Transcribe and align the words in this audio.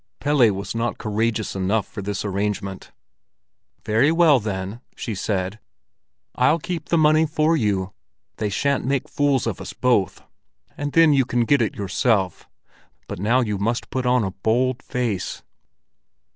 Pelle 0.19 0.51
was 0.53 0.73
not 0.73 0.97
courageous 0.97 1.55
enough 1.55 1.85
for 1.87 2.01
this 2.01 2.25
arrangement. 2.25 2.91
"Very 3.85 4.11
well, 4.11 4.39
then," 4.39 4.81
she 4.95 5.13
said. 5.13 5.59
"I'll 6.33 6.57
keep 6.57 6.89
the 6.89 6.97
money 6.97 7.27
for 7.27 7.55
you. 7.55 7.93
They 8.37 8.49
shan't 8.49 8.83
make 8.83 9.07
fools 9.07 9.45
of 9.45 9.61
us 9.61 9.73
both. 9.73 10.23
And 10.75 10.93
then 10.93 11.13
you 11.13 11.23
can 11.23 11.45
get 11.45 11.61
it 11.61 11.75
yourself. 11.75 12.49
But 13.07 13.19
now 13.19 13.41
you 13.41 13.59
must 13.59 13.91
put 13.91 14.07
on 14.07 14.23
a 14.23 14.31
bold 14.31 14.81
face." 14.81 15.43